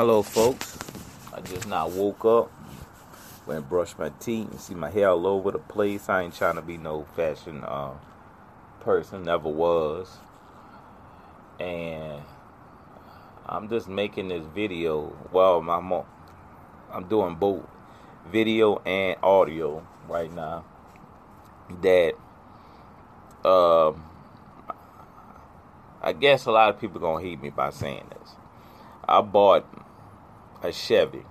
Hello, 0.00 0.22
folks. 0.22 0.78
I 1.30 1.42
just 1.42 1.68
now 1.68 1.86
woke 1.86 2.24
up, 2.24 2.50
went 3.46 3.58
and 3.58 3.68
brushed 3.68 3.98
my 3.98 4.08
teeth, 4.18 4.50
and 4.50 4.58
see 4.58 4.74
my 4.74 4.88
hair 4.88 5.10
all 5.10 5.26
over 5.26 5.50
the 5.50 5.58
place. 5.58 6.08
I 6.08 6.22
ain't 6.22 6.34
trying 6.34 6.54
to 6.54 6.62
be 6.62 6.78
no 6.78 7.04
fashion 7.14 7.62
uh, 7.62 7.90
person, 8.80 9.24
never 9.24 9.50
was. 9.50 10.08
And 11.58 12.22
I'm 13.44 13.68
just 13.68 13.88
making 13.88 14.28
this 14.28 14.46
video. 14.54 15.14
Well, 15.32 15.58
I'm, 15.58 15.92
I'm 15.92 17.06
doing 17.10 17.34
both 17.34 17.68
video 18.32 18.78
and 18.78 19.18
audio 19.22 19.86
right 20.08 20.32
now. 20.32 20.64
That, 21.82 22.14
um, 23.44 24.02
I 26.00 26.14
guess 26.18 26.46
a 26.46 26.52
lot 26.52 26.70
of 26.70 26.80
people 26.80 27.02
gonna 27.02 27.22
hate 27.22 27.42
me 27.42 27.50
by 27.50 27.68
saying 27.68 28.06
this. 28.18 28.30
I 29.06 29.20
bought 29.20 29.66
a 30.62 30.72
Chevy. 30.72 31.24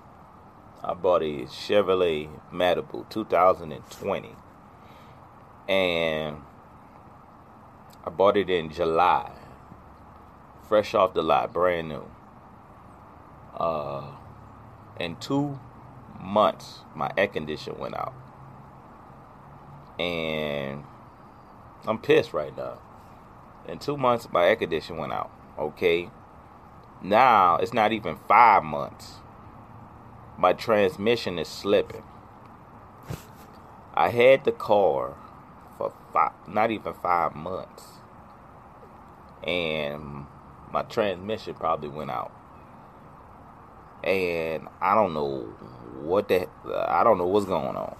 I 0.83 0.93
bought 0.93 1.21
a 1.21 1.45
Chevrolet 1.45 2.29
Malibu 2.51 3.07
2020. 3.09 4.35
And 5.67 6.37
I 8.05 8.09
bought 8.09 8.37
it 8.37 8.49
in 8.49 8.71
July. 8.71 9.31
Fresh 10.67 10.95
off 10.95 11.13
the 11.13 11.21
lot, 11.21 11.53
brand 11.53 11.89
new. 11.89 12.09
Uh, 13.55 14.11
in 14.99 15.15
two 15.17 15.59
months, 16.19 16.79
my 16.95 17.11
air 17.17 17.27
conditioner 17.27 17.77
went 17.77 17.95
out. 17.95 18.13
And 19.99 20.83
I'm 21.85 21.99
pissed 21.99 22.33
right 22.33 22.55
now. 22.55 22.79
In 23.67 23.79
two 23.79 23.97
months, 23.97 24.27
my 24.31 24.45
air 24.47 24.55
conditioner 24.55 24.99
went 25.01 25.13
out. 25.13 25.29
Okay. 25.57 26.09
Now 27.01 27.57
it's 27.57 27.73
not 27.73 27.91
even 27.93 28.17
five 28.27 28.63
months. 28.63 29.15
My 30.39 30.53
transmission 30.53 31.37
is 31.37 31.49
slipping. 31.49 32.03
I 33.93 34.07
had 34.07 34.45
the 34.45 34.53
car 34.53 35.17
for 35.77 35.91
five, 36.13 36.31
not 36.47 36.71
even 36.71 36.93
five 36.93 37.35
months, 37.35 37.83
and 39.43 40.25
my 40.71 40.83
transmission 40.83 41.55
probably 41.55 41.89
went 41.89 42.09
out. 42.09 42.31
And 44.01 44.69
I 44.79 44.95
don't 44.95 45.13
know 45.13 45.41
what 46.03 46.29
the 46.29 46.47
I 46.73 47.03
don't 47.03 47.17
know 47.17 47.27
what's 47.27 47.45
going 47.45 47.75
on. 47.75 47.97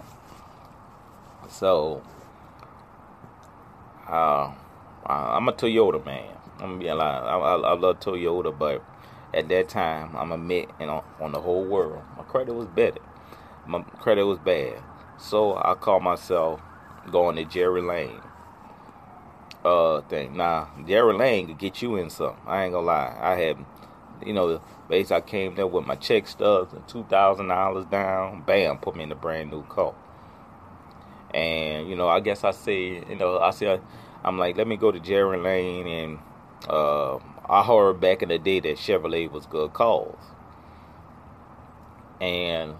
So, 1.49 2.01
uh, 4.07 4.53
I'm 5.05 5.49
a 5.49 5.51
Toyota 5.51 6.05
man. 6.05 6.37
I'm 6.53 6.69
gonna 6.69 6.77
be 6.77 6.87
alive. 6.87 7.23
I, 7.25 7.37
I, 7.37 7.55
I 7.55 7.73
love 7.75 7.99
Toyota, 7.99 8.57
but 8.57 8.81
at 9.33 9.47
that 9.49 9.69
time, 9.69 10.15
I'm 10.15 10.31
a 10.31 10.35
admit, 10.35 10.69
and 10.79 10.89
on, 10.89 11.31
the 11.31 11.41
whole 11.41 11.63
world, 11.63 12.01
my 12.17 12.23
credit 12.23 12.53
was 12.53 12.67
better. 12.67 13.01
My 13.67 13.81
credit 13.81 14.25
was 14.25 14.39
bad, 14.39 14.81
so 15.17 15.55
I 15.57 15.75
called 15.75 16.03
myself 16.03 16.61
going 17.11 17.35
to 17.35 17.45
Gerry 17.45 17.81
Lane. 17.81 18.21
Uh, 19.63 20.01
thing. 20.01 20.37
Now, 20.37 20.69
Gerry 20.87 21.13
Lane 21.13 21.47
could 21.47 21.57
get 21.59 21.81
you 21.81 21.97
in 21.97 22.09
some. 22.09 22.37
I 22.47 22.63
ain't 22.63 22.73
gonna 22.73 22.85
lie. 22.85 23.15
I 23.19 23.35
had, 23.35 23.57
you 24.25 24.31
know, 24.33 24.61
basically 24.87 25.17
I 25.17 25.21
came 25.21 25.55
there 25.55 25.67
with 25.67 25.85
my 25.85 25.95
check 25.95 26.27
stubs 26.27 26.71
and 26.73 26.87
two 26.87 27.03
thousand 27.09 27.49
dollars 27.49 27.85
down. 27.85 28.43
Bam, 28.43 28.77
put 28.77 28.95
me 28.95 29.03
in 29.03 29.11
a 29.11 29.15
brand 29.15 29.51
new 29.51 29.63
car. 29.63 29.93
And 31.33 31.89
you 31.89 31.95
know, 31.97 32.07
I 32.07 32.21
guess 32.21 32.45
I 32.45 32.51
say, 32.51 33.03
you 33.07 33.15
know, 33.15 33.37
I 33.39 33.51
said, 33.51 33.81
I'm 34.23 34.37
like, 34.39 34.55
let 34.55 34.65
me 34.65 34.77
go 34.77 34.91
to 34.91 34.99
Gerry 34.99 35.37
Lane 35.37 35.87
and 35.87 36.19
uh, 36.69 37.19
I 37.49 37.63
heard 37.63 37.99
back 37.99 38.21
in 38.21 38.29
the 38.29 38.37
day 38.37 38.59
that 38.59 38.77
Chevrolet 38.77 39.31
was 39.31 39.47
good 39.47 39.73
cause. 39.73 40.15
And 42.21 42.75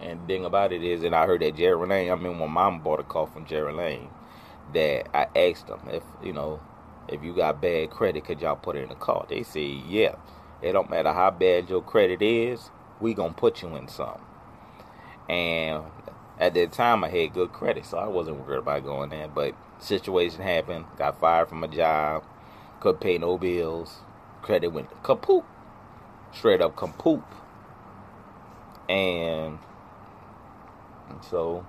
and 0.00 0.26
thing 0.28 0.44
about 0.44 0.72
it 0.72 0.84
is, 0.84 1.02
and 1.02 1.14
I 1.14 1.26
heard 1.26 1.42
that 1.42 1.56
Gerry 1.56 1.86
Lane. 1.86 2.10
I 2.10 2.14
mean, 2.14 2.38
when 2.38 2.50
Mom 2.50 2.80
bought 2.80 3.00
a 3.00 3.04
car 3.04 3.26
from 3.26 3.46
Gerry 3.46 3.72
Lane, 3.72 4.10
that 4.74 5.08
I 5.14 5.26
asked 5.36 5.66
them 5.66 5.80
if 5.88 6.04
you 6.22 6.32
know 6.32 6.60
if 7.08 7.24
you 7.24 7.34
got 7.34 7.60
bad 7.60 7.90
credit, 7.90 8.24
could 8.24 8.40
y'all 8.40 8.56
put 8.56 8.76
it 8.76 8.82
in 8.82 8.90
the 8.90 8.94
car? 8.94 9.26
They 9.28 9.42
say 9.42 9.64
yeah. 9.88 10.14
It 10.60 10.72
don't 10.72 10.90
matter 10.90 11.12
how 11.12 11.32
bad 11.32 11.68
your 11.68 11.82
credit 11.82 12.22
is, 12.22 12.70
we 13.00 13.14
gonna 13.14 13.32
put 13.32 13.62
you 13.62 13.74
in 13.74 13.88
some. 13.88 14.20
And 15.28 15.82
at 16.38 16.54
that 16.54 16.72
time, 16.72 17.02
I 17.02 17.08
had 17.08 17.34
good 17.34 17.52
credit, 17.52 17.86
so 17.86 17.98
I 17.98 18.06
wasn't 18.06 18.46
worried 18.46 18.58
about 18.58 18.84
going 18.84 19.10
there. 19.10 19.26
But 19.26 19.56
situation 19.80 20.42
happened, 20.42 20.84
got 20.96 21.18
fired 21.18 21.48
from 21.48 21.64
a 21.64 21.68
job 21.68 22.22
couldn't 22.82 23.00
pay 23.00 23.16
no 23.16 23.38
bills. 23.38 24.00
Credit 24.42 24.68
went 24.68 24.90
kapoop. 25.02 25.44
Straight 26.32 26.60
up 26.60 26.76
kapoop. 26.76 27.22
And 28.88 29.58
so 31.30 31.64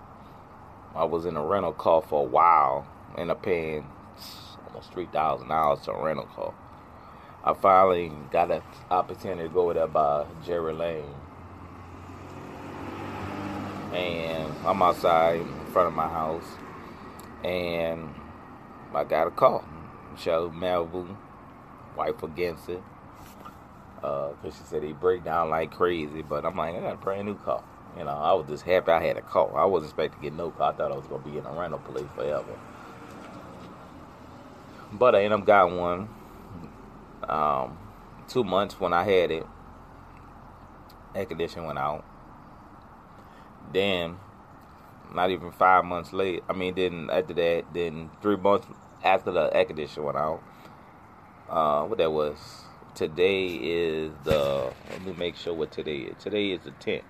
I 0.95 1.03
was 1.03 1.25
in 1.25 1.38
a 1.38 1.45
rental 1.45 1.73
car 1.73 2.01
for 2.01 2.22
a 2.22 2.28
while. 2.28 2.88
and 3.17 3.31
I 3.31 3.35
paying 3.35 3.85
almost 4.67 4.91
three 4.91 5.06
thousand 5.06 5.50
dollars 5.50 5.81
to 5.81 5.91
a 5.91 6.03
rental 6.03 6.25
car. 6.25 6.53
I 7.45 7.53
finally 7.53 8.11
got 8.31 8.51
an 8.51 8.61
opportunity 8.90 9.47
to 9.47 9.53
go 9.53 9.72
there 9.73 9.88
by 9.88 10.25
Gerry 10.45 10.73
Lane. 10.73 11.03
And 13.94 14.51
I'm 14.66 14.81
outside 14.81 15.41
in 15.41 15.66
front 15.72 15.90
of 15.90 15.94
my 15.94 16.07
house. 16.07 16.45
And 17.44 18.09
I 18.95 19.03
got 19.03 19.28
a 19.28 19.31
call. 19.31 19.63
Michelle 20.11 20.50
Malibu, 20.50 21.16
wife 21.96 22.22
against 22.24 22.70
it. 22.70 22.81
Because 23.96 24.36
uh, 24.44 24.52
she 24.52 24.64
said 24.66 24.84
he 24.84 24.92
break 24.92 25.24
down 25.24 25.50
like 25.50 25.72
crazy. 25.72 26.22
But 26.22 26.46
I'm 26.46 26.58
like, 26.58 26.76
I 26.76 26.80
got 26.80 26.94
a 26.94 26.98
brand 26.98 27.28
new 27.28 27.36
car. 27.36 27.64
You 27.98 28.04
know, 28.04 28.12
I 28.12 28.34
was 28.34 28.48
just 28.48 28.64
happy 28.64 28.92
I 28.92 29.02
had 29.02 29.18
a 29.18 29.22
car. 29.22 29.56
I 29.58 29.66
wasn't 29.66 29.92
expecting 29.92 30.20
to 30.20 30.24
get 30.24 30.34
no 30.34 30.52
car. 30.52 30.74
I 30.74 30.76
thought 30.76 30.92
I 30.92 30.96
was 30.96 31.06
going 31.06 31.24
to 31.24 31.30
be 31.30 31.38
in 31.38 31.46
a 31.46 31.52
rental 31.52 31.80
place 31.80 32.06
forever. 32.16 32.59
But 34.92 35.16
I 35.16 35.24
ended 35.24 35.40
up 35.40 35.46
got 35.46 35.72
one. 35.72 36.09
Um, 37.28 37.78
two 38.28 38.44
months 38.44 38.80
when 38.80 38.94
I 38.94 39.03
had 39.03 39.32
it, 39.32 39.46
air 41.16 41.26
condition 41.26 41.66
went 41.66 41.80
out. 41.80 42.03
Then, 43.72 44.18
not 45.14 45.30
even 45.30 45.52
five 45.52 45.86
months 45.86 46.14
late. 46.14 46.44
I 46.50 46.53
mean, 46.53 46.76
then 46.76 47.09
after 47.12 47.34
that, 47.36 47.66
then 47.74 48.09
three 48.22 48.36
months 48.36 48.68
after 49.03 49.32
the 49.32 49.56
air 49.56 49.66
conditioner 49.66 50.06
went 50.06 50.18
out. 50.18 50.44
Uh, 51.50 51.86
what 51.86 51.98
that 51.98 52.12
was. 52.12 52.38
Today 52.96 53.48
is 53.48 54.12
the. 54.24 54.72
Let 54.90 55.06
me 55.06 55.14
make 55.14 55.36
sure 55.36 55.54
what 55.54 55.72
today 55.72 55.98
is. 56.00 56.16
Today 56.22 56.52
is 56.52 56.62
the 56.62 56.72
10th. 56.72 57.04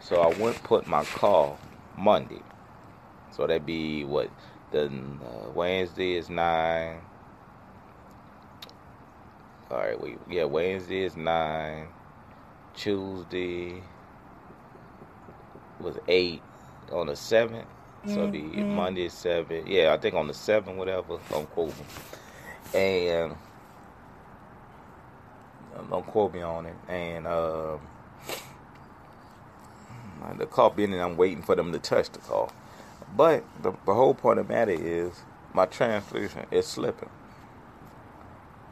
So 0.00 0.20
I 0.20 0.38
went 0.38 0.62
put 0.62 0.86
my 0.86 1.04
call 1.04 1.58
Monday. 1.96 2.42
So 3.30 3.46
that'd 3.46 3.66
be 3.66 4.04
what? 4.04 4.30
The 4.70 4.86
uh, 4.86 5.50
Wednesday 5.54 6.14
is 6.14 6.28
nine. 6.28 7.00
All 9.70 9.78
right, 9.78 10.00
wait. 10.00 10.18
Yeah, 10.28 10.44
Wednesday 10.44 11.04
is 11.04 11.16
nine. 11.16 11.88
Tuesday 12.74 13.82
was 15.80 15.98
eight. 16.08 16.42
On 16.92 17.06
the 17.06 17.16
seventh, 17.16 17.66
so 18.06 18.30
the 18.30 18.38
mm-hmm. 18.38 18.74
Monday 18.74 19.08
seven, 19.08 19.66
yeah, 19.66 19.94
I 19.94 19.96
think 19.96 20.14
on 20.14 20.28
the 20.28 20.34
seventh, 20.34 20.76
whatever. 20.76 21.18
Don't 21.30 21.50
quote 21.50 21.76
me. 21.78 21.84
And 22.74 23.36
don't 25.90 26.06
quote 26.06 26.34
me 26.34 26.42
on 26.42 26.66
it. 26.66 26.74
And 26.88 27.26
uh, 27.26 27.78
the 30.38 30.46
car 30.46 30.70
being, 30.70 30.94
I'm 30.94 31.16
waiting 31.16 31.42
for 31.42 31.54
them 31.54 31.72
to 31.72 31.78
touch 31.78 32.10
the 32.10 32.18
car. 32.20 32.50
But 33.16 33.44
the, 33.62 33.72
the 33.86 33.94
whole 33.94 34.14
point 34.14 34.38
of 34.38 34.48
the 34.48 34.54
matter 34.54 34.72
is 34.72 35.12
my 35.52 35.66
transmission 35.66 36.46
is 36.50 36.66
slipping. 36.66 37.10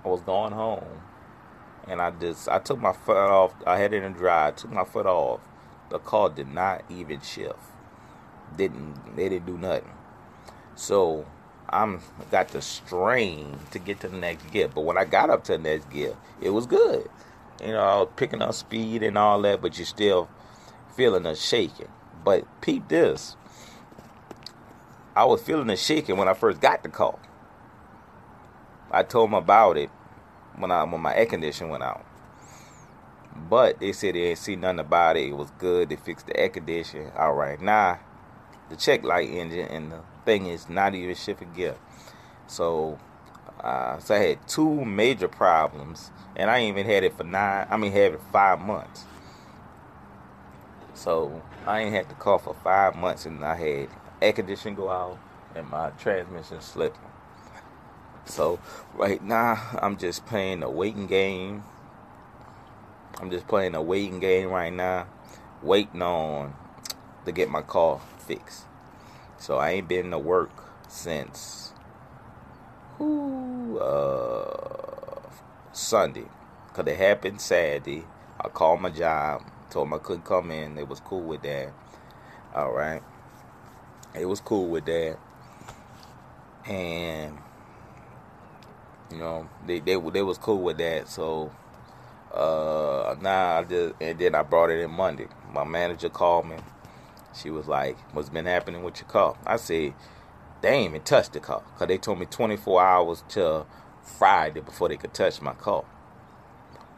I 0.04 0.08
was 0.08 0.20
going 0.22 0.52
home, 0.52 0.84
and 1.86 2.02
I 2.02 2.10
just 2.10 2.48
I 2.48 2.58
took 2.58 2.80
my 2.80 2.92
foot 2.92 3.16
off. 3.16 3.54
I 3.64 3.78
had 3.78 3.92
it 3.92 4.02
in 4.02 4.14
drive. 4.14 4.56
Took 4.56 4.72
my 4.72 4.84
foot 4.84 5.06
off. 5.06 5.40
The 5.90 6.00
car 6.00 6.30
did 6.30 6.52
not 6.52 6.82
even 6.90 7.20
shift 7.20 7.58
didn't 8.56 9.16
they 9.16 9.28
didn't 9.28 9.46
do 9.46 9.58
nothing. 9.58 9.90
So 10.74 11.26
I'm 11.70 12.00
got 12.30 12.48
the 12.48 12.60
strain 12.60 13.58
to 13.70 13.78
get 13.78 14.00
to 14.00 14.08
the 14.08 14.16
next 14.16 14.50
gear. 14.50 14.68
But 14.68 14.82
when 14.82 14.98
I 14.98 15.04
got 15.04 15.30
up 15.30 15.44
to 15.44 15.52
the 15.52 15.58
next 15.58 15.90
gear, 15.90 16.16
it 16.40 16.50
was 16.50 16.66
good. 16.66 17.08
You 17.62 17.72
know, 17.72 17.80
I 17.80 17.96
was 18.00 18.08
picking 18.16 18.42
up 18.42 18.54
speed 18.54 19.02
and 19.02 19.16
all 19.16 19.40
that, 19.42 19.62
but 19.62 19.78
you're 19.78 19.86
still 19.86 20.28
feeling 20.96 21.26
a 21.26 21.34
shaking. 21.34 21.88
But 22.24 22.44
peep 22.60 22.88
this. 22.88 23.36
I 25.14 25.24
was 25.24 25.42
feeling 25.42 25.70
a 25.70 25.76
shaking 25.76 26.16
when 26.16 26.28
I 26.28 26.34
first 26.34 26.60
got 26.60 26.82
the 26.82 26.88
call. 26.88 27.20
I 28.90 29.02
told 29.02 29.30
them 29.30 29.34
about 29.34 29.76
it 29.76 29.90
when 30.56 30.70
I 30.70 30.84
when 30.84 31.00
my 31.00 31.14
air 31.14 31.26
conditioner 31.26 31.70
went 31.70 31.82
out. 31.82 32.04
But 33.48 33.80
they 33.80 33.92
said 33.92 34.14
they 34.14 34.20
didn't 34.20 34.38
see 34.38 34.56
nothing 34.56 34.80
about 34.80 35.16
it. 35.16 35.28
It 35.28 35.36
was 35.36 35.50
good. 35.58 35.88
They 35.88 35.96
fixed 35.96 36.26
the 36.26 36.36
air 36.38 36.50
conditioner. 36.50 37.12
All 37.16 37.32
right, 37.32 37.60
now 37.60 38.00
the 38.68 38.76
check 38.76 39.02
light 39.02 39.30
engine, 39.30 39.68
and 39.68 39.92
the 39.92 40.00
thing 40.24 40.46
is 40.46 40.68
not 40.68 40.94
even 40.94 41.14
shifting 41.14 41.52
gear. 41.52 41.76
So 42.46 42.98
Uh, 43.62 43.98
so 44.00 44.14
I 44.14 44.18
had 44.18 44.48
two 44.48 44.84
major 44.84 45.28
problems, 45.28 46.10
and 46.34 46.50
I 46.50 46.64
even 46.66 46.84
had 46.84 47.04
it 47.04 47.16
for 47.16 47.22
nine. 47.22 47.66
I 47.70 47.76
mean, 47.76 47.92
had 47.92 48.14
it 48.14 48.20
five 48.32 48.60
months. 48.60 49.04
So 50.94 51.42
I 51.64 51.82
ain't 51.82 51.94
had 51.94 52.08
to 52.08 52.16
call 52.16 52.38
for 52.38 52.54
five 52.54 52.96
months, 52.96 53.24
and 53.24 53.44
I 53.44 53.54
had 53.54 53.88
air 54.20 54.32
conditioning 54.32 54.74
go 54.74 54.90
out 54.90 55.18
and 55.54 55.68
my 55.68 55.90
transmission 55.90 56.60
slipping. 56.60 57.00
So 58.24 58.58
right 58.94 59.22
now 59.22 59.60
I'm 59.80 59.96
just 59.96 60.26
playing 60.26 60.62
a 60.62 60.70
waiting 60.70 61.06
game. 61.06 61.62
I'm 63.20 63.30
just 63.30 63.46
playing 63.46 63.76
a 63.76 63.82
waiting 63.82 64.18
game 64.18 64.48
right 64.48 64.72
now, 64.72 65.06
waiting 65.62 66.02
on 66.02 66.54
to 67.26 67.32
get 67.32 67.48
my 67.48 67.62
car 67.62 68.00
fixed. 68.18 68.64
So 69.42 69.56
I 69.56 69.70
ain't 69.70 69.88
been 69.88 70.12
to 70.12 70.20
work 70.20 70.52
since 70.86 71.72
who 72.96 73.76
uh, 73.76 75.20
Sunday, 75.72 76.26
cause 76.72 76.86
it 76.86 76.96
happened 76.96 77.40
Saturday. 77.40 78.04
I 78.40 78.46
called 78.46 78.80
my 78.80 78.90
job, 78.90 79.42
told 79.68 79.88
them 79.88 79.94
I 79.94 79.98
couldn't 79.98 80.24
come 80.24 80.52
in. 80.52 80.78
It 80.78 80.88
was 80.88 81.00
cool 81.00 81.22
with 81.22 81.42
that. 81.42 81.72
All 82.54 82.70
right, 82.70 83.02
it 84.14 84.26
was 84.26 84.38
cool 84.38 84.68
with 84.68 84.84
that, 84.84 85.18
and 86.64 87.36
you 89.10 89.18
know 89.18 89.48
they 89.66 89.80
they 89.80 89.98
they 89.98 90.22
was 90.22 90.38
cool 90.38 90.62
with 90.62 90.78
that. 90.78 91.08
So 91.08 91.50
uh, 92.32 93.16
now 93.20 93.58
I 93.58 93.64
just 93.64 93.94
and 94.00 94.16
then 94.20 94.36
I 94.36 94.44
brought 94.44 94.70
it 94.70 94.78
in 94.78 94.92
Monday. 94.92 95.26
My 95.52 95.64
manager 95.64 96.10
called 96.10 96.46
me. 96.46 96.58
She 97.34 97.50
was 97.50 97.66
like, 97.66 97.96
"What's 98.12 98.28
been 98.28 98.46
happening 98.46 98.82
with 98.82 99.00
your 99.00 99.08
car?" 99.08 99.36
I 99.46 99.56
said, 99.56 99.94
"They 100.60 100.70
ain't 100.70 100.90
even 100.90 101.02
touched 101.02 101.32
the 101.32 101.40
car 101.40 101.62
because 101.72 101.88
they 101.88 101.98
told 101.98 102.18
me 102.18 102.26
24 102.26 102.82
hours 102.82 103.24
till 103.28 103.66
Friday 104.02 104.60
before 104.60 104.88
they 104.88 104.96
could 104.96 105.14
touch 105.14 105.40
my 105.40 105.54
car." 105.54 105.84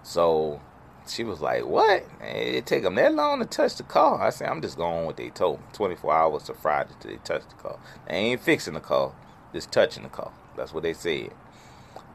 So 0.03 0.61
she 1.07 1.25
was 1.25 1.41
like, 1.41 1.65
"What? 1.65 2.05
It 2.21 2.67
take 2.67 2.83
them 2.83 2.97
that 2.97 3.15
long 3.15 3.39
to 3.41 3.47
touch 3.47 3.77
the 3.77 3.85
car?" 3.85 4.21
I 4.21 4.31
said, 4.31 4.49
"I'm 4.49 4.61
just 4.61 4.77
going 4.77 5.07
what 5.07 5.17
they 5.17 5.31
told 5.31 5.61
me. 5.61 5.67
24 5.73 6.13
hours 6.13 6.43
to 6.45 6.55
Friday 6.55 6.95
till 7.01 7.11
they 7.13 7.19
touch 7.19 7.43
the 7.49 7.55
car. 7.57 7.79
They 8.09 8.15
ain't 8.15 8.41
fixing 8.41 8.75
the 8.75 8.81
car, 8.81 9.13
just 9.53 9.71
touching 9.71 10.03
the 10.03 10.09
car. 10.09 10.33
That's 10.57 10.75
what 10.75 10.83
they 10.83 10.95
said." 10.95 11.31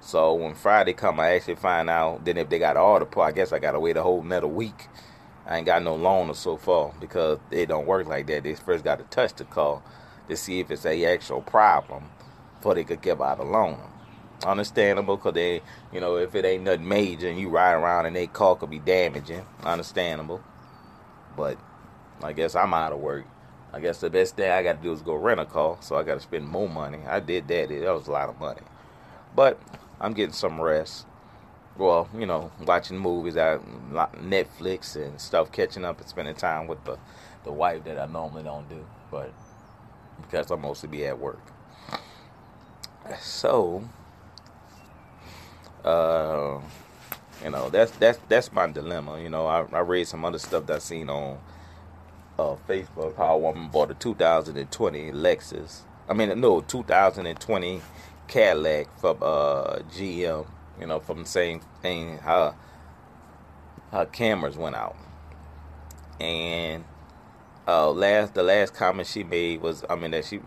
So 0.02 0.34
when 0.34 0.56
Friday 0.56 0.94
come, 0.94 1.20
I 1.20 1.36
actually 1.36 1.56
find 1.56 1.90
out. 1.90 2.26
Then 2.26 2.38
if 2.38 2.50
they 2.50 2.60
got 2.60 2.78
all 2.78 3.00
the 3.00 3.06
part, 3.06 3.30
I 3.30 3.36
guess 3.36 3.52
I 3.52 3.60
gotta 3.60 3.80
wait 3.80 3.98
a 3.98 4.04
whole 4.04 4.22
another 4.22 4.48
week. 4.48 4.88
I 5.50 5.58
ain't 5.58 5.66
got 5.66 5.82
no 5.82 5.98
loaner 5.98 6.36
so 6.36 6.58
far 6.58 6.94
because 7.00 7.40
it 7.50 7.66
don't 7.66 7.88
work 7.88 8.06
like 8.08 8.28
that. 8.28 8.44
They 8.44 8.54
first 8.54 8.84
got 8.84 9.00
to 9.00 9.06
touch 9.06 9.34
the 9.34 9.46
car 9.46 9.82
to 10.30 10.38
see 10.38 10.60
if 10.60 10.70
it's 10.70 10.86
a 10.86 11.06
actual 11.06 11.42
problem 11.42 12.04
before 12.58 12.76
they 12.76 12.84
could 12.84 13.02
give 13.02 13.20
out 13.20 13.40
a 13.40 13.44
loaner. 13.44 13.90
Understandable, 14.46 15.18
cause 15.18 15.34
they, 15.34 15.62
you 15.92 16.00
know, 16.00 16.18
if 16.18 16.36
it 16.36 16.46
ain't 16.46 16.64
nothing 16.64 16.88
major 16.88 17.28
and 17.28 17.40
you 17.40 17.50
ride 17.50 17.74
around 17.74 18.06
and 18.06 18.16
they 18.16 18.28
car 18.28 18.56
could 18.56 18.70
be 18.70 18.78
damaging. 18.78 19.44
Understandable, 19.64 20.42
but 21.36 21.58
I 22.24 22.32
guess 22.32 22.56
I'm 22.56 22.74
out 22.76 22.94
of 22.94 23.00
work. 23.00 23.26
I 23.74 23.80
guess 23.80 24.00
the 24.00 24.10
best 24.12 24.36
thing 24.36 24.52
I 24.52 24.62
got 24.62 24.78
to 24.78 24.84
do 24.84 24.94
is 24.94 25.02
go 25.02 25.16
rent 25.16 25.40
a 25.40 25.46
car, 25.46 25.78
so 25.82 25.96
I 25.96 26.04
got 26.04 26.14
to 26.14 26.20
spend 26.20 26.48
more 26.48 26.70
money. 26.70 27.00
I 27.08 27.20
did 27.20 27.48
that; 27.48 27.70
that 27.70 27.94
was 27.94 28.08
a 28.08 28.12
lot 28.12 28.30
of 28.30 28.40
money, 28.40 28.62
but 29.36 29.60
I'm 30.00 30.14
getting 30.14 30.34
some 30.34 30.62
rest. 30.62 31.08
Well, 31.80 32.10
you 32.14 32.26
know, 32.26 32.52
watching 32.66 32.98
movies 32.98 33.38
at 33.38 33.62
Netflix 33.92 34.98
and 34.98 35.20
stuff, 35.20 35.50
catching 35.54 35.86
up 35.86 36.02
and 36.02 36.10
spending 36.10 36.36
time 36.36 36.68
with 36.68 36.84
the 36.84 36.98
the 37.46 37.54
wife 37.54 37.86
that 37.86 37.98
I 37.98 38.06
normally 38.06 38.44
don't 38.44 38.68
do, 38.68 38.86
but 39.10 39.32
because 40.22 40.52
I 40.52 40.56
mostly 40.58 40.90
be 40.90 41.06
at 41.06 41.18
work. 41.18 41.40
So, 43.22 43.88
uh, 45.86 46.60
you 47.42 47.50
know, 47.50 47.70
that's 47.70 47.92
that's 47.92 48.20
that's 48.28 48.52
my 48.52 48.68
dilemma. 48.68 49.22
You 49.22 49.30
know, 49.30 49.48
I, 49.48 49.66
I 49.72 49.80
read 49.80 50.06
some 50.06 50.26
other 50.26 50.38
stuff 50.38 50.66
that 50.66 50.76
I 50.76 50.80
seen 50.80 51.10
on 51.10 51.40
uh, 52.38 52.56
Facebook 52.68 53.16
how 53.16 53.36
a 53.36 53.38
woman 53.38 53.70
bought 53.70 53.90
a 53.90 53.94
2020 53.94 55.12
Lexus. 55.14 55.84
I 56.10 56.14
mean, 56.14 56.42
no, 56.42 56.60
2020 56.60 57.82
Cadillac 58.28 59.00
from 59.00 59.18
uh, 59.22 59.80
GM, 59.94 60.46
you 60.80 60.88
know, 60.88 61.00
from 61.00 61.24
the 61.24 61.30
same 61.30 61.62
thing. 61.82 62.18
Her 62.20 62.56
her 63.92 64.06
cameras 64.06 64.58
went 64.58 64.76
out, 64.76 64.96
and 66.20 66.84
uh, 67.68 67.92
last 67.92 68.34
the 68.34 68.44
last 68.44 68.74
comment 68.74 69.08
she 69.08 69.24
made 69.24 69.62
was, 69.62 69.84
I 69.90 69.96
mean, 69.96 70.12
that 70.12 70.26
she 70.26 70.40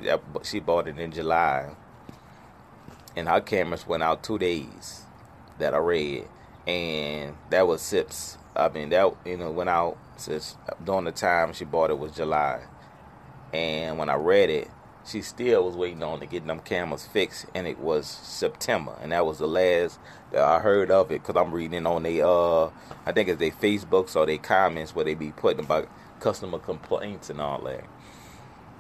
she 0.43 0.61
bought 0.61 0.89
it 0.89 0.99
in 0.99 1.13
July, 1.13 1.71
and 3.17 3.29
her 3.29 3.41
cameras 3.41 3.87
went 3.87 4.03
out 4.03 4.23
two 4.23 4.39
days. 4.39 5.03
That 5.59 5.75
I 5.75 5.79
read, 5.79 6.27
and 6.67 7.37
that 7.51 7.67
was 7.67 7.83
SIPs. 7.83 8.39
I 8.57 8.69
mean, 8.69 8.89
that 8.91 9.15
you 9.25 9.37
know 9.37 9.51
went 9.51 9.71
out 9.71 9.99
since 10.17 10.57
during 10.85 11.05
the 11.05 11.13
time 11.13 11.53
she 11.53 11.65
bought 11.65 11.91
it 11.91 11.99
was 11.99 12.13
July, 12.13 12.61
and 13.53 13.99
when 13.99 14.09
I 14.09 14.15
read 14.15 14.51
it 14.51 14.69
she 15.05 15.23
still 15.23 15.65
was 15.65 15.77
waiting 15.77 16.03
on 16.03 16.21
to 16.21 16.27
get 16.27 16.47
them 16.47 16.61
cameras 16.61 17.07
fixed, 17.07 17.47
and 17.55 17.67
it 17.67 17.79
was 17.79 18.07
September, 18.07 18.97
and 19.03 19.13
that 19.13 19.27
was 19.27 19.39
the 19.39 19.49
last 19.49 19.99
that 20.31 20.43
I 20.43 20.61
heard 20.61 20.91
of 20.91 21.11
it 21.11 21.23
because 21.23 21.37
I'm 21.37 21.53
reading 21.53 21.87
on 21.87 22.03
they 22.05 22.23
uh 22.23 22.67
I 23.05 23.13
think 23.13 23.29
it's 23.29 23.39
their 23.39 23.51
Facebooks 23.51 24.17
or 24.17 24.27
their 24.27 24.39
comments 24.39 24.95
where 24.95 25.05
they 25.05 25.15
be 25.15 25.33
putting 25.33 25.65
about 25.65 25.89
customer 26.21 26.59
complaints 26.59 27.31
and 27.31 27.41
all 27.41 27.61
that. 27.63 27.85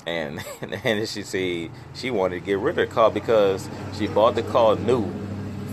And 0.06 0.44
and 0.84 1.08
she 1.08 1.22
said 1.22 1.70
she 1.94 2.10
wanted 2.10 2.40
to 2.40 2.46
get 2.46 2.58
rid 2.58 2.78
of 2.78 2.88
the 2.88 2.94
car 2.94 3.10
because 3.10 3.68
she 3.98 4.06
bought 4.06 4.34
the 4.34 4.42
car 4.42 4.76
new, 4.76 5.10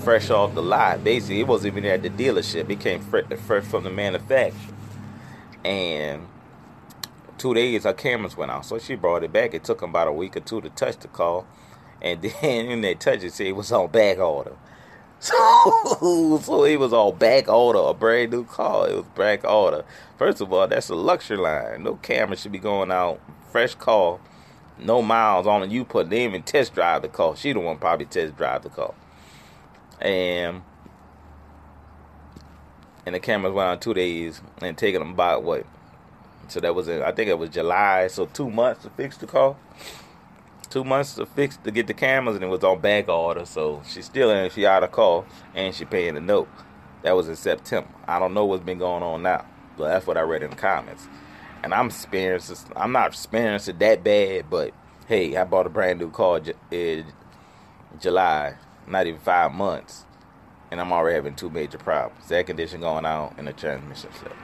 fresh 0.03 0.29
off 0.29 0.55
the 0.55 0.63
lot. 0.63 1.03
Basically, 1.03 1.41
it 1.41 1.47
wasn't 1.47 1.77
even 1.77 1.85
at 1.89 2.01
the 2.01 2.09
dealership; 2.09 2.69
it 2.69 2.79
came 2.79 3.01
fresh 3.01 3.63
from 3.63 3.83
the 3.83 3.89
manufacturer, 3.91 4.73
and 5.63 6.27
two 7.39 7.53
days 7.53 7.85
her 7.85 7.93
cameras 7.93 8.37
went 8.37 8.51
out. 8.51 8.65
So 8.65 8.77
she 8.77 8.95
brought 8.95 9.23
it 9.23 9.33
back. 9.33 9.53
It 9.53 9.63
took 9.63 9.79
them 9.79 9.89
about 9.89 10.07
a 10.07 10.11
week 10.11 10.37
or 10.37 10.41
two 10.41 10.61
to 10.61 10.69
touch 10.69 10.97
the 10.97 11.07
car. 11.07 11.45
And 12.01 12.21
then 12.41 12.67
when 12.67 12.81
they 12.81 12.95
touched 12.95 13.23
it, 13.23 13.33
see 13.33 13.47
it 13.47 13.55
was 13.55 13.71
on 13.71 13.89
back 13.89 14.19
order. 14.19 14.55
So, 15.21 16.39
so 16.41 16.63
it 16.63 16.79
was 16.79 16.93
on 16.93 17.17
back 17.17 17.49
order, 17.49 17.79
a 17.79 17.93
brand 17.93 18.31
new 18.31 18.45
car. 18.45 18.87
It 18.87 18.95
was 18.95 19.05
back 19.17 19.43
order. 19.43 19.83
First 20.17 20.39
of 20.39 20.53
all, 20.53 20.65
that's 20.65 20.87
a 20.87 20.95
luxury 20.95 21.35
line. 21.35 21.83
No 21.83 21.95
camera 21.95 22.37
should 22.37 22.53
be 22.53 22.57
going 22.57 22.89
out. 22.89 23.19
Fresh 23.51 23.75
car, 23.75 24.17
no 24.77 25.01
miles 25.01 25.45
on 25.45 25.63
it. 25.63 25.71
You 25.71 25.83
put 25.83 26.09
them 26.09 26.33
and 26.33 26.45
test 26.45 26.73
drive 26.73 27.01
the 27.01 27.09
car. 27.09 27.35
She 27.35 27.51
the 27.51 27.59
one 27.59 27.77
probably 27.79 28.05
test 28.05 28.37
drive 28.37 28.63
the 28.63 28.69
car. 28.69 28.93
And 29.99 30.61
and 33.05 33.15
the 33.15 33.19
cameras 33.19 33.53
went 33.53 33.67
out 33.67 33.81
two 33.81 33.93
days 33.93 34.41
and 34.61 34.77
taking 34.77 34.99
them 34.99 35.11
about 35.11 35.43
what 35.43 35.65
so 36.49 36.59
that 36.59 36.73
was 36.73 36.87
in, 36.87 37.01
I 37.01 37.11
think 37.11 37.29
it 37.29 37.37
was 37.37 37.49
July. 37.49 38.07
So 38.07 38.25
two 38.25 38.49
months 38.49 38.83
to 38.83 38.89
fix 38.89 39.17
the 39.17 39.27
car. 39.27 39.55
Two 40.69 40.83
months 40.83 41.15
to 41.15 41.25
fix 41.25 41.57
to 41.57 41.71
get 41.71 41.87
the 41.87 41.93
cameras, 41.93 42.35
and 42.35 42.43
it 42.43 42.47
was 42.47 42.63
on 42.63 42.79
back 42.79 43.09
order. 43.09 43.45
So 43.45 43.81
she's 43.87 44.05
still 44.05 44.29
in. 44.29 44.49
She 44.51 44.65
out 44.65 44.83
of 44.83 44.91
call, 44.91 45.25
and 45.55 45.73
she 45.73 45.85
paying 45.85 46.13
the 46.15 46.21
note. 46.21 46.47
That 47.01 47.15
was 47.15 47.29
in 47.29 47.35
September. 47.35 47.89
I 48.07 48.19
don't 48.19 48.33
know 48.33 48.45
what's 48.45 48.63
been 48.63 48.77
going 48.77 49.03
on 49.03 49.23
now, 49.23 49.45
but 49.77 49.87
that's 49.87 50.05
what 50.05 50.17
I 50.17 50.21
read 50.21 50.43
in 50.43 50.51
the 50.51 50.55
comments. 50.55 51.07
And 51.63 51.73
I'm 51.73 51.87
experiencing. 51.87 52.71
I'm 52.75 52.91
not 52.91 53.07
experiencing 53.07 53.77
that 53.79 54.03
bad, 54.03 54.49
but 54.49 54.73
hey, 55.07 55.35
I 55.37 55.43
bought 55.43 55.65
a 55.65 55.69
brand 55.69 55.99
new 55.99 56.11
car 56.11 56.41
in 56.69 57.05
July, 57.99 58.55
not 58.87 59.07
even 59.07 59.19
five 59.19 59.51
months, 59.51 60.05
and 60.69 60.79
I'm 60.79 60.91
already 60.93 61.15
having 61.15 61.35
two 61.35 61.49
major 61.49 61.79
problems: 61.79 62.27
the 62.27 62.35
air 62.35 62.43
condition 62.43 62.81
going 62.81 63.05
out 63.05 63.33
and 63.37 63.47
the 63.47 63.53
transmission 63.53 64.11
slip. 64.13 64.35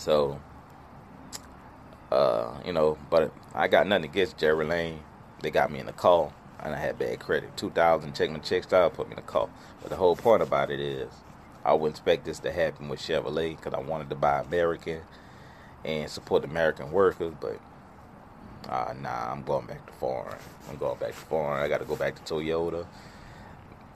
So, 0.00 0.40
uh, 2.10 2.54
you 2.64 2.72
know, 2.72 2.96
but 3.10 3.34
I 3.54 3.68
got 3.68 3.86
nothing 3.86 4.06
against 4.06 4.38
Gerry 4.38 4.64
Lane. 4.64 5.00
They 5.42 5.50
got 5.50 5.70
me 5.70 5.78
in 5.78 5.84
the 5.84 5.92
call, 5.92 6.32
and 6.58 6.74
I 6.74 6.78
had 6.78 6.98
bad 6.98 7.20
credit. 7.20 7.54
2000, 7.58 8.14
check 8.14 8.30
my 8.30 8.38
check 8.38 8.62
style, 8.62 8.88
put 8.88 9.08
me 9.08 9.12
in 9.12 9.16
the 9.16 9.22
call. 9.22 9.50
But 9.82 9.90
the 9.90 9.96
whole 9.96 10.16
point 10.16 10.42
about 10.42 10.70
it 10.70 10.80
is, 10.80 11.12
I 11.66 11.74
would 11.74 11.90
expect 11.90 12.24
this 12.24 12.38
to 12.38 12.50
happen 12.50 12.88
with 12.88 12.98
Chevrolet 12.98 13.54
because 13.54 13.74
I 13.74 13.80
wanted 13.80 14.08
to 14.08 14.16
buy 14.16 14.40
American 14.40 15.02
and 15.84 16.08
support 16.08 16.46
American 16.46 16.92
workers, 16.92 17.34
but 17.38 17.60
uh, 18.70 18.94
nah, 18.98 19.30
I'm 19.30 19.42
going 19.42 19.66
back 19.66 19.84
to 19.86 19.92
foreign. 19.92 20.38
I'm 20.70 20.78
going 20.78 20.98
back 20.98 21.10
to 21.10 21.26
foreign. 21.26 21.62
I 21.62 21.68
got 21.68 21.80
to 21.80 21.84
go 21.84 21.96
back 21.96 22.14
to 22.24 22.34
Toyota 22.34 22.86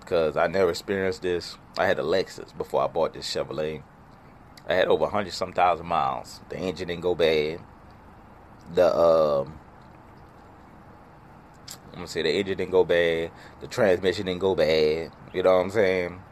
because 0.00 0.36
I 0.36 0.48
never 0.48 0.68
experienced 0.68 1.22
this. 1.22 1.56
I 1.78 1.86
had 1.86 1.98
a 1.98 2.02
Lexus 2.02 2.54
before 2.58 2.82
I 2.82 2.88
bought 2.88 3.14
this 3.14 3.34
Chevrolet. 3.34 3.82
I 4.68 4.74
had 4.74 4.88
over 4.88 5.06
hundred 5.06 5.32
some 5.34 5.52
thousand 5.52 5.86
miles. 5.86 6.40
The 6.50 6.58
engine 6.58 6.88
didn't 6.88 7.02
go 7.02 7.14
bad. 7.14 7.60
The 8.74 8.96
um, 8.96 9.58
I'm 11.88 11.94
gonna 11.94 12.08
say 12.08 12.22
the 12.22 12.30
engine 12.32 12.58
didn't 12.58 12.72
go 12.72 12.84
bad. 12.84 13.30
The 13.60 13.68
transmission 13.68 14.26
didn't 14.26 14.40
go 14.40 14.54
bad. 14.54 15.12
You 15.34 15.42
know 15.42 15.56
what 15.56 15.62
I'm 15.62 15.70
saying? 15.70 16.22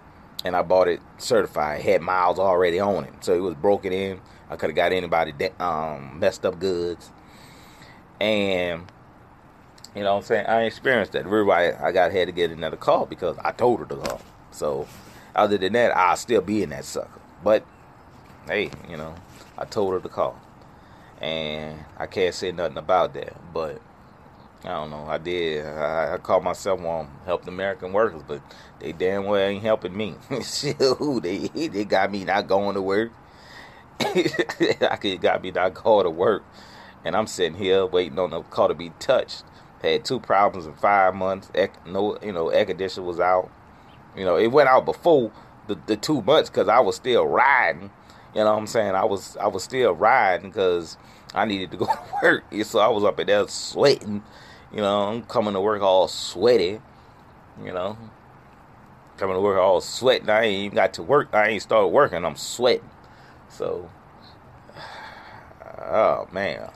And 0.45 0.57
I 0.57 0.63
bought 0.63 0.89
it 0.89 1.01
certified. 1.19 1.83
Had 1.83 2.03
miles 2.03 2.39
already 2.39 2.81
on 2.81 3.05
it, 3.05 3.15
so 3.21 3.35
it 3.35 3.41
was 3.41 3.55
broken 3.57 3.93
in. 3.93 4.21
I 4.51 4.57
could 4.57 4.71
have 4.71 4.77
got 4.77 4.93
anybody 4.93 5.33
um, 5.61 6.19
messed 6.21 6.47
up 6.47 6.59
goods. 6.61 7.11
And 8.21 8.85
You 9.95 10.05
know 10.05 10.15
what 10.15 10.21
I'm 10.21 10.25
saying? 10.27 10.47
I 10.47 10.63
experienced 10.65 11.13
that. 11.13 11.27
Really, 11.27 11.53
I, 11.53 11.89
I 11.89 11.93
got 11.93 12.13
had 12.13 12.29
to 12.29 12.33
get 12.33 12.51
another 12.51 12.79
car 12.79 13.07
because 13.07 13.37
I 13.45 13.53
told 13.53 13.81
her 13.81 13.87
to 13.87 13.97
call. 13.97 14.23
So, 14.53 14.89
other 15.37 15.59
than 15.59 15.75
that, 15.75 15.97
I'll 15.97 16.17
still 16.17 16.41
be 16.41 16.63
in 16.63 16.71
that 16.71 16.87
sucker. 16.87 17.21
But, 17.45 17.67
hey, 18.47 18.71
you 18.89 18.97
know, 18.97 19.15
I 19.59 19.65
told 19.65 19.95
her 19.95 20.01
to 20.01 20.09
call. 20.09 20.41
And 21.21 21.79
I 21.97 22.07
can't 22.07 22.35
say 22.35 22.53
nothing 22.53 22.79
about 22.79 23.15
that. 23.15 23.37
But, 23.53 23.81
I 24.65 24.71
don't 24.71 24.91
know. 24.91 25.07
I 25.07 25.19
did. 25.19 25.67
I, 25.67 26.15
I 26.15 26.19
called 26.19 26.45
myself 26.45 26.81
on 26.81 27.11
help 27.25 27.45
the 27.45 27.51
American 27.51 27.93
workers, 27.93 28.23
but 28.27 28.43
they 28.79 28.93
damn 28.93 29.25
well 29.25 29.41
ain't 29.41 29.63
helping 29.63 29.97
me. 29.97 30.15
They 31.23 31.49
they 31.49 31.85
got 31.85 32.11
me 32.11 32.25
not 32.25 32.47
going 32.47 32.75
to 32.75 32.83
work. 32.83 33.13
I 34.01 34.99
could 35.01 35.21
got 35.21 35.43
me 35.43 35.51
not 35.51 35.75
going 35.75 36.05
to 36.05 36.11
work, 36.11 36.45
and 37.05 37.17
I'm 37.17 37.27
sitting 37.27 37.59
here 37.59 37.87
waiting 37.87 38.19
on 38.19 38.31
the 38.31 38.43
car 38.43 38.69
to 38.69 38.75
be 38.75 38.91
touched. 38.99 39.45
Had 39.81 40.05
two 40.05 40.21
problems 40.21 40.67
in 40.67 40.75
five 40.75 41.15
months. 41.15 41.51
No, 41.85 42.19
you 42.23 42.33
know, 42.33 42.49
air 42.49 42.65
conditioner 42.65 43.07
was 43.07 43.19
out. 43.19 43.51
You 44.17 44.25
know, 44.25 44.37
it 44.37 44.49
went 44.49 44.69
out 44.69 44.85
before 44.85 45.33
the, 45.67 45.77
the 45.87 45.97
two 45.97 46.23
months 46.23 46.51
because 46.51 46.69
I 46.69 46.81
was 46.81 46.97
still 46.97 47.27
riding. 47.27 47.91
You 48.35 48.41
know 48.45 48.53
what 48.53 48.59
I'm 48.59 48.67
saying? 48.67 48.95
I 48.95 49.05
was 49.05 49.37
I 49.37 49.47
was 49.47 49.63
still 49.63 49.93
riding 49.93 50.51
because 50.51 50.97
I 51.35 51.45
needed 51.45 51.71
to 51.73 51.77
go 51.77 51.87
to 51.87 52.01
work. 52.23 52.45
So 52.65 52.79
I 52.79 52.89
was 52.89 53.05
up 53.05 53.21
in 53.21 53.27
there 53.27 53.47
sweating. 53.49 54.23
You 54.73 54.81
know, 54.81 55.03
I'm 55.09 55.23
coming 55.25 55.55
to 55.55 55.61
work 55.61 55.83
all 55.83 56.09
sweaty. 56.09 56.81
You 57.63 57.73
know, 57.73 57.99
coming 59.19 59.37
to 59.37 59.41
work 59.41 59.59
all 59.59 59.81
sweating. 59.83 60.31
I 60.31 60.45
ain't 60.45 60.65
even 60.65 60.77
got 60.77 60.95
to 60.95 61.03
work. 61.03 61.29
I 61.33 61.49
ain't 61.49 61.63
started 61.63 61.89
working. 61.89 62.25
I'm 62.25 62.37
sweating. 62.37 62.89
So, 63.51 63.91
oh 65.83 66.29
man. 66.33 66.71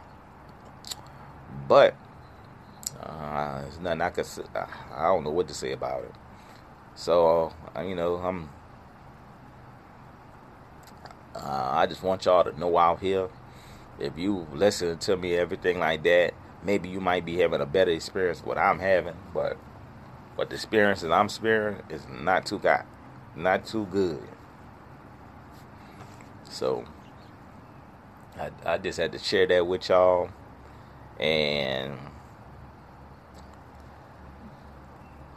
But 1.66 1.96
uh, 3.02 3.62
there's 3.62 3.80
nothing 3.80 4.00
I 4.02 4.10
could. 4.10 4.26
I 4.94 5.04
don't 5.04 5.24
know 5.24 5.30
what 5.30 5.48
to 5.48 5.54
say 5.54 5.72
about 5.72 6.04
it. 6.04 6.12
So 6.94 7.52
uh, 7.74 7.80
you 7.80 7.94
know, 7.94 8.16
I'm. 8.16 8.50
Uh, 11.36 11.70
I 11.72 11.86
just 11.86 12.02
want 12.02 12.24
y'all 12.24 12.44
to 12.44 12.58
know 12.58 12.78
out 12.78 13.00
here, 13.00 13.28
if 13.98 14.16
you 14.18 14.46
listen 14.52 14.98
to 14.98 15.16
me, 15.16 15.34
everything 15.36 15.78
like 15.78 16.02
that, 16.04 16.34
maybe 16.62 16.88
you 16.88 17.00
might 17.00 17.24
be 17.24 17.36
having 17.38 17.60
a 17.60 17.66
better 17.66 17.90
experience 17.90 18.42
what 18.44 18.58
I'm 18.58 18.78
having, 18.78 19.16
but 19.34 19.56
but 20.36 20.50
the 20.50 20.56
experience 20.56 21.00
that 21.00 21.12
I'm 21.12 21.26
experiencing 21.26 21.84
is 21.90 22.06
not 22.08 22.46
too 22.46 22.58
good, 22.58 22.82
not 23.34 23.66
too 23.66 23.86
good. 23.86 24.22
So 26.44 26.84
I 28.38 28.50
I 28.64 28.78
just 28.78 28.98
had 28.98 29.12
to 29.12 29.18
share 29.18 29.46
that 29.46 29.66
with 29.66 29.88
y'all, 29.88 30.30
and 31.18 31.98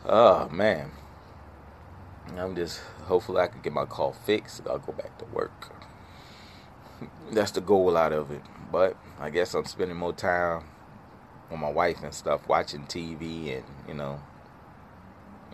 Oh 0.06 0.50
man. 0.50 0.92
I'm 2.38 2.56
just 2.56 2.80
hopefully 3.06 3.42
I 3.42 3.48
can 3.48 3.62
get 3.62 3.74
my 3.74 3.86
car 3.86 4.14
fixed. 4.14 4.62
I'll 4.68 4.80
go 4.80 4.94
back 4.94 5.18
to 5.20 5.26
work. 5.26 5.72
That's 7.32 7.52
the 7.52 7.62
goal 7.62 7.98
out 7.98 8.14
of 8.14 8.32
it. 8.32 8.42
But 8.72 8.98
I 9.20 9.30
guess 9.30 9.54
I'm 9.54 9.66
spending 9.66 9.98
more 9.98 10.14
time 10.14 10.64
with 11.50 11.60
my 11.60 11.72
wife 11.72 12.04
and 12.04 12.14
stuff, 12.14 12.48
watching 12.48 12.82
TV 12.82 13.58
and 13.58 13.66
you 13.88 13.94
know, 13.94 14.20